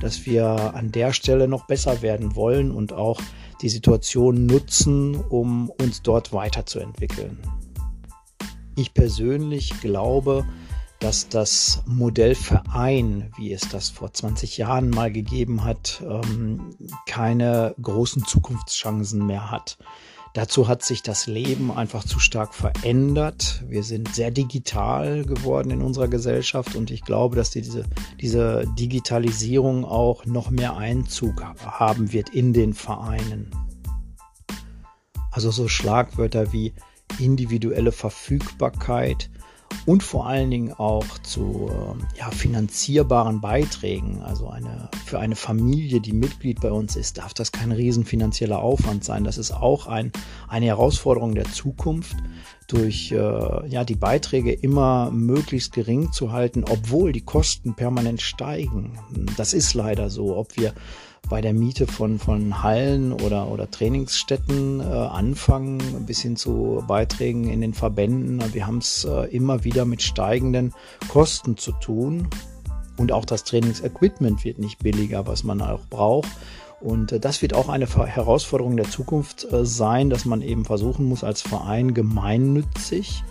dass 0.00 0.26
wir 0.26 0.74
an 0.74 0.92
der 0.92 1.12
Stelle 1.12 1.48
noch 1.48 1.66
besser 1.66 2.02
werden 2.02 2.36
wollen 2.36 2.70
und 2.70 2.92
auch 2.92 3.20
die 3.62 3.68
Situation 3.68 4.46
nutzen, 4.46 5.16
um 5.16 5.70
uns 5.70 6.02
dort 6.02 6.32
weiterzuentwickeln. 6.32 7.38
Ich 8.76 8.92
persönlich 8.92 9.80
glaube, 9.80 10.44
dass 11.06 11.28
das 11.28 11.84
Modell 11.86 12.34
Verein, 12.34 13.30
wie 13.36 13.52
es 13.52 13.68
das 13.68 13.90
vor 13.90 14.12
20 14.12 14.56
Jahren 14.56 14.90
mal 14.90 15.12
gegeben 15.12 15.62
hat, 15.62 16.02
ähm, 16.04 16.74
keine 17.06 17.76
großen 17.80 18.24
Zukunftschancen 18.24 19.24
mehr 19.24 19.52
hat. 19.52 19.78
Dazu 20.34 20.66
hat 20.66 20.82
sich 20.82 21.04
das 21.04 21.28
Leben 21.28 21.70
einfach 21.70 22.02
zu 22.02 22.18
stark 22.18 22.56
verändert. 22.56 23.62
Wir 23.68 23.84
sind 23.84 24.16
sehr 24.16 24.32
digital 24.32 25.24
geworden 25.24 25.70
in 25.70 25.80
unserer 25.80 26.08
Gesellschaft 26.08 26.74
und 26.74 26.90
ich 26.90 27.02
glaube, 27.02 27.36
dass 27.36 27.50
diese, 27.50 27.84
diese 28.20 28.64
Digitalisierung 28.76 29.84
auch 29.84 30.26
noch 30.26 30.50
mehr 30.50 30.76
Einzug 30.76 31.40
haben 31.64 32.12
wird 32.12 32.30
in 32.30 32.52
den 32.52 32.74
Vereinen. 32.74 33.52
Also 35.30 35.52
so 35.52 35.68
Schlagwörter 35.68 36.52
wie 36.52 36.72
individuelle 37.20 37.92
Verfügbarkeit, 37.92 39.30
und 39.84 40.02
vor 40.02 40.26
allen 40.26 40.50
Dingen 40.50 40.72
auch 40.72 41.06
zu 41.18 41.70
ähm, 41.70 42.06
ja, 42.16 42.30
finanzierbaren 42.30 43.40
Beiträgen. 43.40 44.22
Also 44.22 44.48
eine, 44.48 44.88
für 45.04 45.18
eine 45.18 45.36
Familie, 45.36 46.00
die 46.00 46.12
Mitglied 46.12 46.60
bei 46.60 46.72
uns 46.72 46.96
ist, 46.96 47.18
darf 47.18 47.34
das 47.34 47.52
kein 47.52 47.72
riesen 47.72 48.04
finanzieller 48.04 48.60
Aufwand 48.60 49.04
sein. 49.04 49.24
Das 49.24 49.38
ist 49.38 49.52
auch 49.52 49.86
ein, 49.86 50.12
eine 50.48 50.66
Herausforderung 50.66 51.34
der 51.34 51.44
Zukunft, 51.44 52.16
durch 52.66 53.12
äh, 53.12 53.68
ja, 53.68 53.84
die 53.84 53.94
Beiträge 53.94 54.52
immer 54.52 55.10
möglichst 55.10 55.72
gering 55.72 56.10
zu 56.12 56.32
halten, 56.32 56.64
obwohl 56.68 57.12
die 57.12 57.24
Kosten 57.24 57.74
permanent 57.74 58.20
steigen. 58.20 58.98
Das 59.36 59.54
ist 59.54 59.74
leider 59.74 60.10
so. 60.10 60.36
Ob 60.36 60.56
wir 60.56 60.72
bei 61.28 61.40
der 61.40 61.52
Miete 61.52 61.86
von, 61.86 62.18
von 62.18 62.62
Hallen 62.62 63.12
oder, 63.12 63.50
oder 63.50 63.70
Trainingsstätten 63.70 64.80
äh, 64.80 64.84
anfangen, 64.84 65.78
bis 66.06 66.20
hin 66.20 66.36
zu 66.36 66.84
Beiträgen 66.86 67.48
in 67.48 67.60
den 67.60 67.74
Verbänden. 67.74 68.42
Wir 68.52 68.66
haben 68.66 68.78
es 68.78 69.04
äh, 69.04 69.28
immer 69.34 69.64
wieder 69.64 69.84
mit 69.84 70.02
steigenden 70.02 70.72
Kosten 71.08 71.56
zu 71.56 71.72
tun. 71.72 72.28
Und 72.96 73.12
auch 73.12 73.24
das 73.24 73.44
Trainingsequipment 73.44 74.44
wird 74.44 74.58
nicht 74.58 74.78
billiger, 74.78 75.26
was 75.26 75.44
man 75.44 75.60
auch 75.60 75.86
braucht. 75.90 76.30
Und 76.80 77.12
äh, 77.12 77.20
das 77.20 77.42
wird 77.42 77.54
auch 77.54 77.68
eine 77.68 77.86
Herausforderung 77.86 78.76
der 78.76 78.88
Zukunft 78.88 79.50
äh, 79.52 79.64
sein, 79.64 80.10
dass 80.10 80.24
man 80.24 80.42
eben 80.42 80.64
versuchen 80.64 81.06
muss, 81.06 81.24
als 81.24 81.42
Verein 81.42 81.94
gemeinnützig 81.94 83.22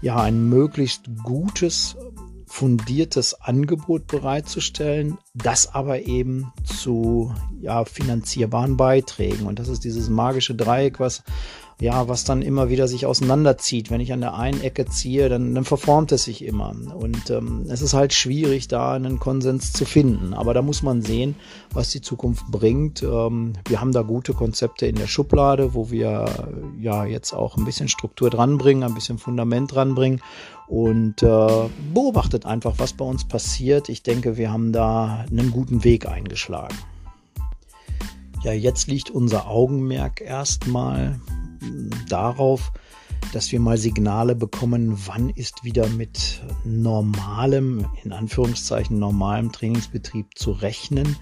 ja 0.00 0.16
ein 0.16 0.48
möglichst 0.48 1.10
gutes 1.22 1.96
fundiertes 2.48 3.40
Angebot 3.40 4.06
bereitzustellen, 4.06 5.18
das 5.34 5.74
aber 5.74 6.00
eben 6.00 6.52
zu 6.64 7.32
ja, 7.60 7.84
finanzierbaren 7.84 8.76
Beiträgen. 8.76 9.46
Und 9.46 9.58
das 9.58 9.68
ist 9.68 9.84
dieses 9.84 10.08
magische 10.08 10.54
Dreieck, 10.54 10.98
was 10.98 11.22
ja, 11.80 12.08
was 12.08 12.24
dann 12.24 12.42
immer 12.42 12.68
wieder 12.70 12.88
sich 12.88 13.06
auseinanderzieht. 13.06 13.90
Wenn 13.90 14.00
ich 14.00 14.12
an 14.12 14.20
der 14.20 14.34
einen 14.34 14.60
Ecke 14.62 14.86
ziehe, 14.86 15.28
dann, 15.28 15.54
dann 15.54 15.64
verformt 15.64 16.10
es 16.10 16.24
sich 16.24 16.44
immer. 16.44 16.74
Und 16.94 17.30
ähm, 17.30 17.66
es 17.68 17.82
ist 17.82 17.94
halt 17.94 18.12
schwierig, 18.12 18.66
da 18.66 18.94
einen 18.94 19.20
Konsens 19.20 19.72
zu 19.72 19.84
finden. 19.84 20.34
Aber 20.34 20.54
da 20.54 20.62
muss 20.62 20.82
man 20.82 21.02
sehen, 21.02 21.36
was 21.72 21.90
die 21.90 22.00
Zukunft 22.00 22.46
bringt. 22.50 23.04
Ähm, 23.04 23.52
wir 23.68 23.80
haben 23.80 23.92
da 23.92 24.02
gute 24.02 24.32
Konzepte 24.32 24.86
in 24.86 24.96
der 24.96 25.06
Schublade, 25.06 25.72
wo 25.72 25.88
wir 25.92 26.48
ja 26.80 27.04
jetzt 27.04 27.32
auch 27.32 27.56
ein 27.56 27.64
bisschen 27.64 27.88
Struktur 27.88 28.28
dranbringen, 28.28 28.82
ein 28.82 28.94
bisschen 28.94 29.18
Fundament 29.18 29.72
dranbringen 29.72 30.20
und 30.66 31.22
äh, 31.22 31.68
beobachtet 31.94 32.44
einfach, 32.44 32.74
was 32.78 32.92
bei 32.92 33.04
uns 33.04 33.24
passiert. 33.24 33.88
Ich 33.88 34.02
denke, 34.02 34.36
wir 34.36 34.50
haben 34.50 34.72
da 34.72 35.24
einen 35.30 35.52
guten 35.52 35.84
Weg 35.84 36.08
eingeschlagen. 36.08 36.76
Ja, 38.42 38.52
jetzt 38.52 38.88
liegt 38.88 39.10
unser 39.10 39.48
Augenmerk 39.48 40.20
erstmal 40.20 41.20
darauf, 42.08 42.72
dass 43.32 43.52
wir 43.52 43.60
mal 43.60 43.76
Signale 43.76 44.34
bekommen, 44.34 44.98
wann 45.06 45.30
ist 45.30 45.64
wieder 45.64 45.86
mit 45.88 46.42
normalem, 46.64 47.86
in 48.04 48.12
Anführungszeichen 48.12 48.98
normalem 48.98 49.52
Trainingsbetrieb 49.52 50.36
zu 50.36 50.52
rechnen. 50.52 51.16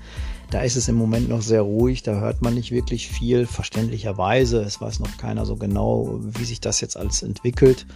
Da 0.50 0.61
ist 0.61 0.76
es 0.76 0.88
im 0.88 0.95
Moment 0.95 1.28
noch 1.28 1.43
sehr 1.43 1.62
ruhig, 1.62 2.05
da 2.05 2.21
hört 2.21 2.43
man 2.43 2.55
nicht 2.55 2.71
wirklich 2.71 3.09
viel, 3.09 3.47
verständlicherweise. 3.47 4.61
Es 4.61 4.81
weiß 4.81 5.00
noch 5.00 5.16
keiner 5.16 5.45
so 5.45 5.57
genau, 5.57 6.21
wie 6.23 6.45
sich 6.45 6.61
das 6.61 6.81
jetzt 6.81 6.97
alles 6.97 7.23
entwickelt. 7.23 7.87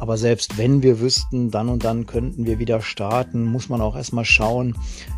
Aber 0.00 0.16
selbst 0.16 0.56
wenn 0.56 0.82
wir 0.82 0.98
wüssten, 0.98 1.50
dann 1.50 1.68
und 1.68 1.84
dann 1.84 2.06
könnten 2.06 2.46
wir 2.46 2.58
wieder 2.58 2.80
starten, 2.80 3.44
muss 3.44 3.68
man 3.68 3.82
auch 3.82 3.94
erstmal 3.94 4.24
schauen. 4.24 4.74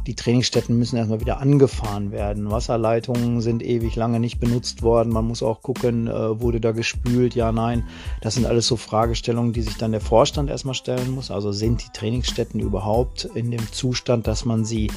Die 0.09 0.17
Trainingsstätten 0.17 0.77
müssen 0.77 0.97
erstmal 0.97 1.21
wieder 1.21 1.39
angefahren 1.39 2.11
werden. 2.11 2.51
Wasserleitungen 2.51 3.41
sind 3.41 3.63
ewig 3.63 3.95
lange 3.95 4.19
nicht 4.19 4.41
benutzt 4.41 4.83
worden. 4.83 5.13
Man 5.13 5.27
muss 5.27 5.43
auch 5.45 5.63
gucken, 5.63 6.09
äh, 6.09 6.41
wurde 6.41 6.61
da 6.61 6.73
gespült? 6.73 7.37
Ja, 7.37 7.53
nein. 7.53 7.85
Das 8.21 8.35
sind 8.35 8.45
alles 8.45 8.67
so 8.67 8.77
Fragestellungen, 8.77 9.53
die 9.53 9.63
sich 9.63 9.77
dann 9.77 9.93
der 9.93 10.01
Vorstand 10.01 10.51
erstmal 10.51 10.75
stellen 10.75 11.13
muss. 11.13 11.31
Also 11.31 11.53
sind 11.53 11.85
die 11.85 11.93
Trainingsstätten 11.97 12.59
überhaupt 12.59 13.25
in 13.37 13.53
dem 13.53 13.71
Zustand, 13.71 14.27
dass 14.27 14.45
man 14.45 14.65
sie 14.65 14.91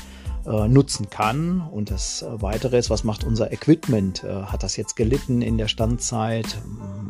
äh, 0.45 0.67
nutzen 0.67 1.09
kann. 1.09 1.61
Und 1.71 1.91
das 1.91 2.21
äh, 2.21 2.41
Weitere 2.41 2.77
ist, 2.77 2.89
was 2.89 3.03
macht 3.03 3.23
unser 3.23 3.51
Equipment? 3.51 4.23
Äh, 4.23 4.43
hat 4.43 4.63
das 4.63 4.77
jetzt 4.77 4.95
gelitten 4.95 5.41
in 5.41 5.57
der 5.57 5.67
Standzeit? 5.67 6.57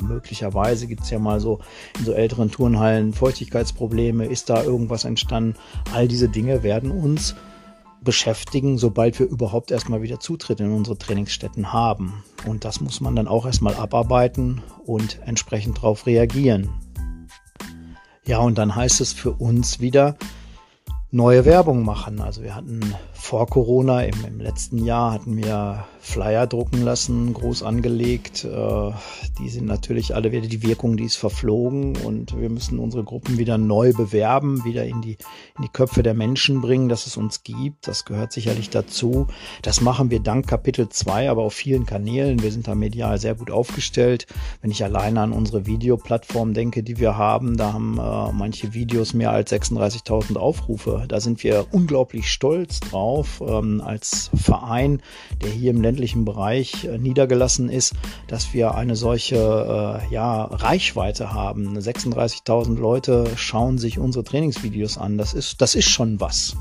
Möglicherweise 0.01 0.87
gibt 0.87 1.03
es 1.03 1.09
ja 1.09 1.19
mal 1.19 1.39
so 1.39 1.59
in 1.99 2.05
so 2.05 2.13
älteren 2.13 2.51
Turnhallen 2.51 3.13
Feuchtigkeitsprobleme. 3.13 4.25
Ist 4.25 4.49
da 4.49 4.63
irgendwas 4.63 5.05
entstanden? 5.05 5.55
All 5.93 6.07
diese 6.07 6.29
Dinge 6.29 6.63
werden 6.63 6.91
uns 6.91 7.35
beschäftigen, 8.01 8.77
sobald 8.77 9.19
wir 9.19 9.27
überhaupt 9.27 9.71
erstmal 9.71 10.01
wieder 10.01 10.19
Zutritt 10.19 10.59
in 10.59 10.71
unsere 10.71 10.97
Trainingsstätten 10.97 11.73
haben. 11.73 12.23
Und 12.45 12.63
das 12.63 12.79
muss 12.79 13.01
man 13.01 13.15
dann 13.15 13.27
auch 13.27 13.45
erstmal 13.45 13.75
abarbeiten 13.75 14.61
und 14.85 15.19
entsprechend 15.25 15.77
darauf 15.77 16.05
reagieren. 16.05 16.69
Ja, 18.25 18.39
und 18.39 18.57
dann 18.57 18.75
heißt 18.75 19.01
es 19.01 19.11
für 19.11 19.31
uns 19.31 19.79
wieder, 19.79 20.15
neue 21.11 21.45
Werbung 21.45 21.83
machen. 21.83 22.19
Also 22.21 22.43
wir 22.43 22.55
hatten 22.55 22.81
vor 23.25 23.47
Corona, 23.47 24.03
im, 24.03 24.23
im 24.23 24.39
letzten 24.39 24.85
Jahr, 24.85 25.11
hatten 25.11 25.35
wir 25.35 25.85
Flyer 25.99 26.45
drucken 26.45 26.83
lassen, 26.83 27.33
groß 27.33 27.63
angelegt. 27.63 28.45
Äh, 28.45 28.91
die 29.39 29.49
sind 29.49 29.65
natürlich 29.65 30.13
alle 30.13 30.31
wieder, 30.31 30.47
die 30.47 30.61
Wirkung, 30.61 30.95
die 30.95 31.05
ist 31.05 31.15
verflogen 31.15 31.97
und 31.97 32.39
wir 32.39 32.51
müssen 32.51 32.77
unsere 32.77 33.03
Gruppen 33.03 33.39
wieder 33.39 33.57
neu 33.57 33.93
bewerben, 33.93 34.63
wieder 34.63 34.85
in 34.85 35.01
die, 35.01 35.17
in 35.57 35.63
die 35.63 35.69
Köpfe 35.69 36.03
der 36.03 36.13
Menschen 36.13 36.61
bringen, 36.61 36.87
dass 36.87 37.07
es 37.07 37.17
uns 37.17 37.41
gibt. 37.41 37.87
Das 37.87 38.05
gehört 38.05 38.31
sicherlich 38.31 38.69
dazu. 38.69 39.25
Das 39.63 39.81
machen 39.81 40.11
wir 40.11 40.19
dank 40.19 40.45
Kapitel 40.45 40.87
2, 40.87 41.31
aber 41.31 41.41
auf 41.41 41.55
vielen 41.55 41.87
Kanälen. 41.87 42.43
Wir 42.43 42.51
sind 42.51 42.67
da 42.67 42.75
medial 42.75 43.17
sehr 43.17 43.33
gut 43.33 43.49
aufgestellt. 43.49 44.27
Wenn 44.61 44.69
ich 44.69 44.83
alleine 44.83 45.21
an 45.21 45.31
unsere 45.31 45.65
Videoplattform 45.65 46.53
denke, 46.53 46.83
die 46.83 46.99
wir 46.99 47.17
haben, 47.17 47.57
da 47.57 47.73
haben 47.73 47.97
äh, 47.97 48.31
manche 48.31 48.75
Videos 48.75 49.15
mehr 49.15 49.31
als 49.31 49.51
36.000 49.51 50.37
Aufrufe. 50.37 51.05
Da 51.07 51.19
sind 51.19 51.43
wir 51.43 51.65
unglaublich 51.71 52.31
stolz 52.31 52.79
drauf 52.79 53.14
ähm, 53.41 53.81
als 53.81 54.29
Verein, 54.35 55.01
der 55.41 55.49
hier 55.49 55.71
im 55.71 55.81
ländlichen 55.81 56.25
Bereich 56.25 56.85
äh, 56.85 56.97
niedergelassen 56.97 57.69
ist, 57.69 57.93
dass 58.27 58.53
wir 58.53 58.75
eine 58.75 58.95
solche 58.95 59.35
äh, 59.37 60.13
ja, 60.13 60.43
Reichweite 60.43 61.33
haben. 61.33 61.77
36.000 61.77 62.77
Leute 62.77 63.27
schauen 63.35 63.77
sich 63.77 63.99
unsere 63.99 64.23
Trainingsvideos 64.23 64.97
an. 64.97 65.17
Das 65.17 65.33
ist, 65.33 65.61
das 65.61 65.75
ist 65.75 65.89
schon 65.89 66.19
was. 66.19 66.57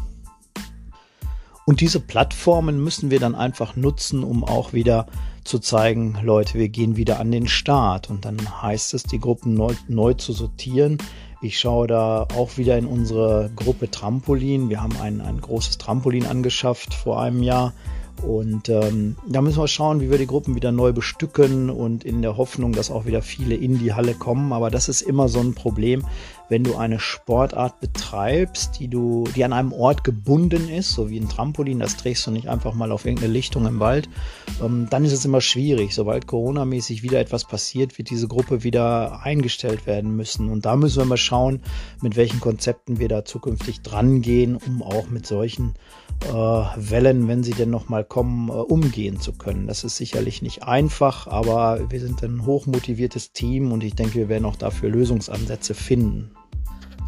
Und 1.67 1.81
diese 1.81 2.01
Plattformen 2.01 2.83
müssen 2.83 3.11
wir 3.11 3.21
dann 3.21 3.35
einfach 3.35 3.75
nutzen, 3.75 4.23
um 4.23 4.45
auch 4.45 4.73
wieder 4.73 5.07
zu 5.45 5.59
zeigen, 5.59 6.19
Leute, 6.23 6.59
wir 6.59 6.69
gehen 6.69 6.97
wieder 6.97 7.21
an 7.21 7.31
den 7.31 7.47
Start. 7.47 8.11
Und 8.11 8.25
dann 8.25 8.63
heißt 8.63 8.95
es, 8.95 9.05
die 9.05 9.21
Gruppen 9.21 9.55
neu, 9.55 9.75
neu 9.89 10.15
zu 10.15 10.33
sortieren 10.33 10.99
Ich 11.43 11.59
schaue 11.59 11.87
da 11.87 12.27
auch 12.37 12.57
wieder 12.57 12.77
in 12.79 12.87
unsere 12.87 13.51
Gruppe 13.55 13.91
Trampolin. 13.91 14.71
Wir 14.71 14.83
haben 14.83 14.97
ein, 15.01 15.21
ein 15.21 15.41
großes 15.41 15.79
Trampolin 15.79 16.27
angeschafft 16.27 16.95
vor 16.95 17.21
einem 17.21 17.43
Jahr 17.43 17.73
und 18.23 18.71
ähm, 18.71 19.17
da 19.29 19.43
müssen 19.43 19.61
wir 19.61 19.69
schauen, 19.69 20.01
wie 20.01 20.11
wir 20.11 20.19
die 20.19 20.27
Gruppen 20.27 20.55
wieder 20.55 20.73
neu 20.73 20.93
bestücken 20.93 21.69
und 21.69 22.05
in 22.05 22.23
der 22.23 22.37
Hoffnung, 22.37 22.73
dass 22.73 22.91
auch 22.91 23.05
wieder 23.05 23.21
viele 23.21 23.55
in 23.55 23.79
die 23.79 23.93
Halle 23.93 24.15
kommen. 24.15 24.53
Aber 24.53 24.71
das 24.71 24.89
ist 24.89 25.03
immer 25.03 25.29
so 25.29 25.41
ein 25.41 25.55
Problem, 25.55 26.07
wenn 26.55 26.63
du 26.63 26.77
eine 26.77 27.01
Sportart 27.01 27.81
betreibst, 27.81 28.79
die 28.79 28.87
du, 28.87 29.25
die 29.35 29.43
an 29.43 29.53
einem 29.53 29.73
Ort 29.73 30.05
gebunden 30.05 30.69
ist, 30.69 30.93
so 30.93 31.11
wie 31.11 31.19
ein 31.19 31.29
Trampolin, 31.29 31.81
das 31.81 31.97
trägst 31.97 32.29
du 32.29 32.31
nicht 32.31 32.49
einfach 32.49 32.75
mal 32.75 32.93
auf 32.93 33.07
irgendeine 33.07 33.33
Lichtung 33.33 33.67
im 33.67 33.81
Wald, 33.81 34.09
ähm, 34.63 34.87
dann 34.89 35.05
ist 35.05 35.13
es 35.13 35.25
immer 35.25 35.41
schwierig. 35.41 35.97
Sobald 35.97 36.29
Corona-mäßig 36.29 37.03
wieder 37.03 37.19
etwas 37.19 37.45
passiert, 37.45 37.99
wird 37.99 38.09
diese 38.09 38.29
Gruppe 38.29 38.63
wieder 38.63 39.25
eingestellt 39.25 39.85
werden 39.89 40.15
müssen. 40.15 40.49
Und 40.49 40.65
da 40.65 40.77
müssen 40.77 40.99
wir 40.99 41.07
mal 41.07 41.17
schauen, 41.17 41.61
mit 42.01 42.15
welchen 42.15 42.39
Konzepten 42.39 43.01
wir 43.01 43.09
da 43.09 43.25
zukünftig 43.25 43.81
dran 43.81 44.23
gehen, 44.23 44.55
um 44.55 44.81
auch 44.81 45.09
mit 45.09 45.27
solchen 45.27 45.75
äh, 46.23 46.33
Wellen, 46.33 47.27
wenn 47.27 47.43
sie 47.43 47.55
denn 47.55 47.71
nochmal 47.71 48.05
kommen, 48.05 48.49
äh, 48.49 48.53
umgehen 48.53 49.19
zu 49.21 49.33
können. 49.33 49.67
Das 49.67 49.83
ist 49.83 49.97
sicherlich 49.97 50.41
nicht 50.41 50.63
einfach, 50.63 51.27
aber 51.27 51.91
wir 51.91 51.99
sind 51.99 52.23
ein 52.23 52.47
hochmotiviertes 52.47 53.33
Team 53.33 53.73
und 53.73 53.83
ich 53.83 53.97
denke, 53.97 54.15
wir 54.15 54.29
werden 54.29 54.45
auch 54.45 54.55
dafür 54.55 54.91
Lösungsansätze 54.91 55.75
finden. 55.75 56.31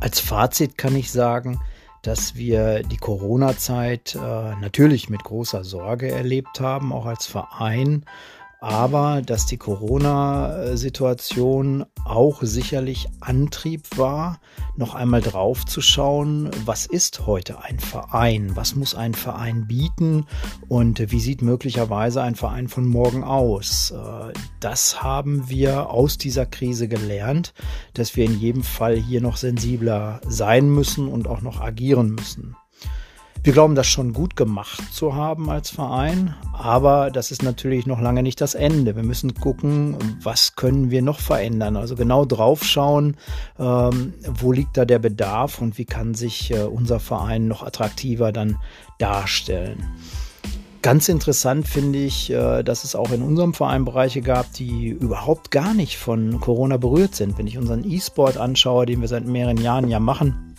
Als 0.00 0.20
Fazit 0.20 0.76
kann 0.76 0.94
ich 0.94 1.10
sagen, 1.10 1.60
dass 2.02 2.36
wir 2.36 2.82
die 2.82 2.98
Corona-Zeit 2.98 4.14
äh, 4.14 4.18
natürlich 4.60 5.08
mit 5.08 5.24
großer 5.24 5.64
Sorge 5.64 6.10
erlebt 6.10 6.60
haben, 6.60 6.92
auch 6.92 7.06
als 7.06 7.26
Verein 7.26 8.04
aber 8.60 9.22
dass 9.22 9.46
die 9.46 9.58
Corona-Situation 9.58 11.84
auch 12.04 12.42
sicherlich 12.42 13.08
Antrieb 13.20 13.82
war, 13.96 14.40
noch 14.76 14.94
einmal 14.94 15.20
drauf 15.20 15.64
zu 15.64 15.80
schauen, 15.80 16.50
was 16.64 16.86
ist 16.86 17.26
heute 17.26 17.62
ein 17.62 17.78
Verein, 17.78 18.56
was 18.56 18.74
muss 18.74 18.94
ein 18.94 19.14
Verein 19.14 19.66
bieten 19.66 20.26
und 20.68 21.10
wie 21.10 21.20
sieht 21.20 21.42
möglicherweise 21.42 22.22
ein 22.22 22.34
Verein 22.34 22.68
von 22.68 22.86
morgen 22.86 23.24
aus. 23.24 23.90
Äh, 23.90 24.32
das 24.60 25.02
haben 25.02 25.48
wir 25.48 25.90
aus 25.90 26.18
dieser 26.18 26.46
Krise 26.46 26.88
gelernt, 26.88 27.54
dass 27.94 28.16
wir 28.16 28.24
in 28.24 28.38
jedem 28.38 28.62
Fall 28.62 28.96
hier 28.96 29.20
noch 29.20 29.36
sensibler 29.36 30.20
sein 30.26 30.70
müssen 30.70 31.08
und 31.08 31.28
auch 31.28 31.42
noch 31.42 31.60
agieren 31.60 32.14
müssen. 32.14 32.56
Wir 33.46 33.52
glauben, 33.52 33.76
das 33.76 33.86
schon 33.86 34.12
gut 34.12 34.34
gemacht 34.34 34.92
zu 34.92 35.14
haben 35.14 35.48
als 35.50 35.70
Verein, 35.70 36.34
aber 36.52 37.12
das 37.12 37.30
ist 37.30 37.44
natürlich 37.44 37.86
noch 37.86 38.00
lange 38.00 38.24
nicht 38.24 38.40
das 38.40 38.54
Ende. 38.54 38.96
Wir 38.96 39.04
müssen 39.04 39.34
gucken, 39.34 39.96
was 40.20 40.56
können 40.56 40.90
wir 40.90 41.00
noch 41.00 41.20
verändern. 41.20 41.76
Also 41.76 41.94
genau 41.94 42.24
drauf 42.24 42.64
schauen, 42.64 43.16
ähm, 43.56 44.14
wo 44.28 44.50
liegt 44.50 44.76
da 44.76 44.84
der 44.84 44.98
Bedarf 44.98 45.60
und 45.60 45.78
wie 45.78 45.84
kann 45.84 46.14
sich 46.14 46.50
äh, 46.50 46.64
unser 46.64 46.98
Verein 46.98 47.46
noch 47.46 47.62
attraktiver 47.62 48.32
dann 48.32 48.56
darstellen. 48.98 49.78
Ganz 50.82 51.08
interessant 51.08 51.68
finde 51.68 52.00
ich, 52.00 52.32
äh, 52.32 52.64
dass 52.64 52.82
es 52.82 52.96
auch 52.96 53.12
in 53.12 53.22
unserem 53.22 53.54
Verein 53.54 53.84
Bereiche 53.84 54.22
gab, 54.22 54.52
die 54.54 54.88
überhaupt 54.88 55.52
gar 55.52 55.72
nicht 55.72 55.98
von 55.98 56.40
Corona 56.40 56.78
berührt 56.78 57.14
sind. 57.14 57.38
Wenn 57.38 57.46
ich 57.46 57.58
unseren 57.58 57.88
E-Sport 57.88 58.38
anschaue, 58.38 58.86
den 58.86 59.00
wir 59.02 59.08
seit 59.08 59.24
mehreren 59.24 59.58
Jahren 59.58 59.88
ja 59.88 60.00
machen, 60.00 60.56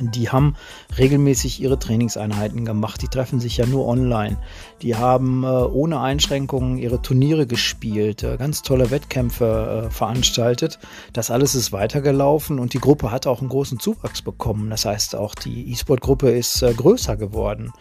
die 0.00 0.30
haben 0.30 0.56
regelmäßig 0.96 1.60
ihre 1.60 1.78
Trainingseinheiten 1.78 2.64
gemacht. 2.64 3.02
Die 3.02 3.08
treffen 3.08 3.40
sich 3.40 3.56
ja 3.56 3.66
nur 3.66 3.86
online. 3.86 4.36
Die 4.82 4.96
haben 4.96 5.44
äh, 5.44 5.46
ohne 5.46 6.00
Einschränkungen 6.00 6.78
ihre 6.78 7.02
Turniere 7.02 7.46
gespielt, 7.46 8.22
äh, 8.22 8.36
ganz 8.36 8.62
tolle 8.62 8.90
Wettkämpfe 8.90 9.86
äh, 9.86 9.90
veranstaltet. 9.90 10.78
Das 11.12 11.30
alles 11.30 11.54
ist 11.54 11.72
weitergelaufen 11.72 12.58
und 12.58 12.72
die 12.72 12.80
Gruppe 12.80 13.10
hat 13.10 13.26
auch 13.26 13.40
einen 13.40 13.50
großen 13.50 13.78
Zuwachs 13.78 14.22
bekommen. 14.22 14.70
Das 14.70 14.84
heißt, 14.84 15.16
auch 15.16 15.34
die 15.34 15.70
E-Sport-Gruppe 15.72 16.30
ist 16.30 16.62
äh, 16.62 16.72
größer 16.72 17.16
geworden. 17.16 17.72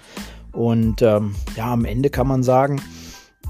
Und 0.51 1.01
ähm, 1.01 1.35
ja, 1.55 1.71
am 1.71 1.85
Ende 1.85 2.09
kann 2.09 2.27
man 2.27 2.43
sagen, 2.43 2.81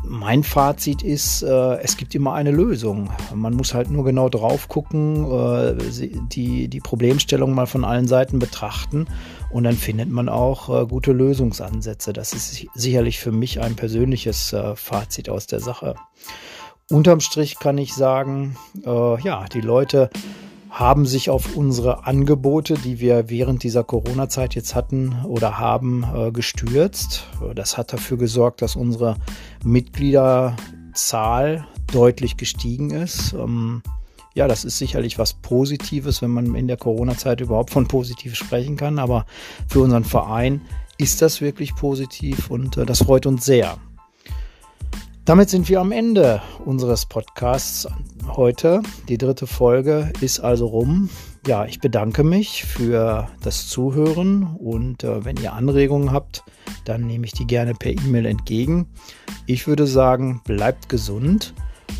mein 0.03 0.43
Fazit 0.43 1.01
ist, 1.01 1.43
äh, 1.43 1.77
es 1.81 1.97
gibt 1.97 2.15
immer 2.15 2.33
eine 2.33 2.51
Lösung. 2.51 3.09
Man 3.33 3.53
muss 3.53 3.73
halt 3.73 3.89
nur 3.89 4.03
genau 4.03 4.29
drauf 4.29 4.67
gucken, 4.67 5.25
äh, 5.29 5.75
die, 6.31 6.67
die 6.67 6.79
Problemstellung 6.79 7.53
mal 7.53 7.67
von 7.67 7.83
allen 7.83 8.07
Seiten 8.07 8.39
betrachten 8.39 9.07
und 9.51 9.63
dann 9.63 9.75
findet 9.75 10.09
man 10.09 10.29
auch 10.29 10.69
äh, 10.69 10.85
gute 10.85 11.11
Lösungsansätze. 11.11 12.13
Das 12.13 12.33
ist 12.33 12.65
sicherlich 12.73 13.19
für 13.19 13.31
mich 13.31 13.59
ein 13.61 13.75
persönliches 13.75 14.53
äh, 14.53 14.75
Fazit 14.75 15.29
aus 15.29 15.47
der 15.47 15.59
Sache. 15.59 15.95
Unterm 16.89 17.19
Strich 17.19 17.59
kann 17.59 17.77
ich 17.77 17.93
sagen, 17.93 18.57
äh, 18.85 19.21
ja, 19.21 19.45
die 19.53 19.61
Leute 19.61 20.09
haben 20.69 21.05
sich 21.05 21.29
auf 21.29 21.55
unsere 21.55 22.05
Angebote, 22.05 22.75
die 22.75 22.99
wir 22.99 23.29
während 23.29 23.63
dieser 23.63 23.83
Corona-Zeit 23.83 24.55
jetzt 24.55 24.75
hatten 24.75 25.25
oder 25.25 25.59
haben, 25.59 26.05
äh, 26.15 26.31
gestürzt. 26.31 27.27
Das 27.55 27.77
hat 27.77 27.91
dafür 27.91 28.17
gesorgt, 28.17 28.61
dass 28.61 28.75
unsere 28.75 29.17
Mitgliederzahl 29.63 31.65
deutlich 31.91 32.37
gestiegen 32.37 32.91
ist. 32.91 33.33
Ähm, 33.33 33.81
ja, 34.35 34.47
das 34.47 34.63
ist 34.63 34.77
sicherlich 34.77 35.17
was 35.17 35.33
Positives, 35.33 36.21
wenn 36.21 36.31
man 36.31 36.53
in 36.53 36.67
der 36.67 36.77
Corona-Zeit 36.77 37.41
überhaupt 37.41 37.71
von 37.71 37.87
positiv 37.87 38.35
sprechen 38.35 38.77
kann. 38.77 38.99
Aber 38.99 39.25
für 39.67 39.81
unseren 39.81 40.05
Verein 40.05 40.61
ist 40.99 41.21
das 41.21 41.41
wirklich 41.41 41.75
positiv 41.75 42.51
und 42.51 42.77
äh, 42.77 42.85
das 42.85 42.99
freut 42.99 43.25
uns 43.25 43.43
sehr. 43.43 43.77
Damit 45.29 45.51
sind 45.51 45.69
wir 45.69 45.79
am 45.79 45.91
Ende 45.91 46.41
unseres 46.65 47.05
Podcasts 47.05 47.87
heute. 48.29 48.81
Die 49.09 49.19
dritte 49.19 49.45
Folge 49.45 50.11
ist 50.21 50.39
also 50.39 50.65
rum. 50.65 51.07
Ja, 51.45 51.65
ich 51.65 51.79
bedanke 51.79 52.23
mich 52.23 52.63
für 52.65 53.27
das 53.43 53.67
Zuhören 53.67 54.55
und 54.57 55.03
äh, 55.03 55.23
wenn 55.23 55.37
ihr 55.37 55.53
Anregungen 55.53 56.11
habt, 56.11 56.43
dann 56.83 57.05
nehme 57.05 57.27
ich 57.27 57.33
die 57.33 57.45
gerne 57.45 57.75
per 57.75 57.91
E-Mail 57.91 58.25
entgegen. 58.25 58.87
Ich 59.45 59.67
würde 59.67 59.85
sagen, 59.85 60.41
bleibt 60.45 60.89
gesund 60.89 61.53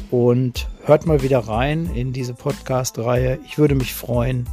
und 0.09 0.67
hört 0.85 1.05
mal 1.05 1.21
wieder 1.21 1.37
rein 1.37 1.85
in 1.93 2.13
diese 2.13 2.33
Podcast-Reihe. 2.33 3.37
Ich 3.45 3.59
würde 3.59 3.75
mich 3.75 3.93
freuen. 3.93 4.49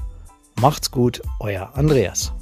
Macht's 0.61 0.91
gut, 0.91 1.23
euer 1.41 1.71
Andreas. 1.73 2.35